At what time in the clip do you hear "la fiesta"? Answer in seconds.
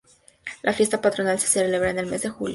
0.63-0.99